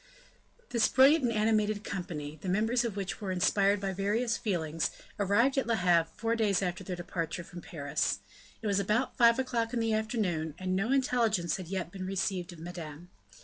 This 0.71 0.87
brilliant 0.87 1.25
and 1.25 1.31
animated 1.31 1.83
company, 1.83 2.39
the 2.41 2.49
members 2.49 2.83
of 2.83 2.95
which 2.95 3.21
were 3.21 3.31
inspired 3.31 3.79
by 3.79 3.93
various 3.93 4.35
feelings, 4.35 4.89
arrived 5.19 5.59
at 5.59 5.67
Le 5.67 5.75
Havre 5.75 6.09
four 6.17 6.35
days 6.35 6.63
after 6.63 6.83
their 6.83 6.95
departure 6.95 7.43
from 7.43 7.61
Paris. 7.61 8.17
It 8.63 8.65
was 8.65 8.79
about 8.79 9.15
five 9.15 9.37
o'clock 9.37 9.73
in 9.75 9.79
the 9.79 9.93
afternoon, 9.93 10.55
and 10.57 10.75
no 10.75 10.91
intelligence 10.91 11.57
had 11.57 11.67
yet 11.67 11.91
been 11.91 12.07
received 12.07 12.51
of 12.51 12.57
Madame. 12.57 13.09